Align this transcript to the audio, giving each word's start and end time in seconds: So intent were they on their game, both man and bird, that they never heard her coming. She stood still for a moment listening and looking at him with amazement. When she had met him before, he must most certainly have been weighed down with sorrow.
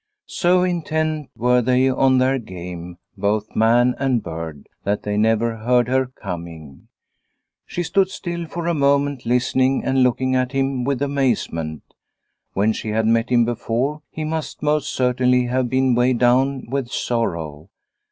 So 0.25 0.63
intent 0.63 1.29
were 1.37 1.61
they 1.61 1.87
on 1.87 2.17
their 2.17 2.39
game, 2.39 2.97
both 3.15 3.55
man 3.55 3.93
and 3.99 4.23
bird, 4.23 4.67
that 4.83 5.03
they 5.03 5.15
never 5.15 5.57
heard 5.57 5.87
her 5.89 6.07
coming. 6.07 6.87
She 7.67 7.83
stood 7.83 8.09
still 8.09 8.47
for 8.47 8.65
a 8.65 8.73
moment 8.73 9.27
listening 9.27 9.83
and 9.85 10.01
looking 10.01 10.35
at 10.35 10.53
him 10.53 10.83
with 10.85 11.03
amazement. 11.03 11.83
When 12.53 12.73
she 12.73 12.89
had 12.89 13.05
met 13.05 13.29
him 13.29 13.45
before, 13.45 14.01
he 14.09 14.23
must 14.23 14.63
most 14.63 14.91
certainly 14.91 15.45
have 15.45 15.69
been 15.69 15.93
weighed 15.93 16.17
down 16.17 16.65
with 16.67 16.89
sorrow. 16.89 17.69